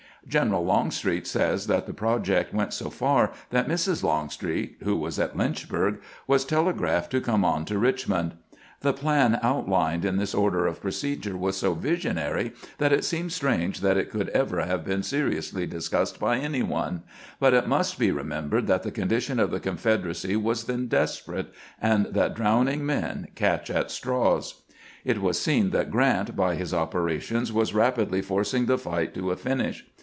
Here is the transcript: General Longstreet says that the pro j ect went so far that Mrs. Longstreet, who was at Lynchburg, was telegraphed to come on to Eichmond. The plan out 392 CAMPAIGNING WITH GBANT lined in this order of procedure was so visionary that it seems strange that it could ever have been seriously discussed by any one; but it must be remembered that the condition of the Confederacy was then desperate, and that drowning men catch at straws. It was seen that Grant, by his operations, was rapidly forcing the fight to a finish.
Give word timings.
General 0.27 0.63
Longstreet 0.63 1.25
says 1.25 1.65
that 1.65 1.87
the 1.87 1.95
pro 1.95 2.19
j 2.19 2.35
ect 2.39 2.53
went 2.53 2.73
so 2.75 2.91
far 2.91 3.31
that 3.49 3.67
Mrs. 3.67 4.03
Longstreet, 4.03 4.77
who 4.83 4.95
was 4.95 5.17
at 5.17 5.35
Lynchburg, 5.35 5.97
was 6.27 6.45
telegraphed 6.45 7.09
to 7.09 7.19
come 7.21 7.43
on 7.43 7.65
to 7.65 7.73
Eichmond. 7.79 8.33
The 8.81 8.93
plan 8.93 9.39
out 9.41 9.65
392 9.65 9.65
CAMPAIGNING 9.65 9.65
WITH 9.65 9.65
GBANT 9.65 9.69
lined 9.79 10.05
in 10.05 10.17
this 10.17 10.35
order 10.35 10.67
of 10.67 10.81
procedure 10.81 11.35
was 11.35 11.57
so 11.57 11.73
visionary 11.73 12.53
that 12.77 12.93
it 12.93 13.03
seems 13.03 13.33
strange 13.33 13.81
that 13.81 13.97
it 13.97 14.11
could 14.11 14.29
ever 14.29 14.63
have 14.63 14.85
been 14.85 15.01
seriously 15.01 15.65
discussed 15.65 16.19
by 16.19 16.37
any 16.37 16.61
one; 16.61 17.01
but 17.39 17.55
it 17.55 17.67
must 17.67 17.97
be 17.97 18.11
remembered 18.11 18.67
that 18.67 18.83
the 18.83 18.91
condition 18.91 19.39
of 19.39 19.49
the 19.49 19.59
Confederacy 19.59 20.35
was 20.35 20.65
then 20.65 20.85
desperate, 20.87 21.47
and 21.81 22.05
that 22.05 22.35
drowning 22.35 22.85
men 22.85 23.27
catch 23.33 23.71
at 23.71 23.89
straws. 23.89 24.61
It 25.03 25.19
was 25.19 25.41
seen 25.41 25.71
that 25.71 25.89
Grant, 25.89 26.35
by 26.35 26.53
his 26.53 26.75
operations, 26.75 27.51
was 27.51 27.73
rapidly 27.73 28.21
forcing 28.21 28.67
the 28.67 28.77
fight 28.77 29.15
to 29.15 29.31
a 29.31 29.35
finish. 29.35 29.87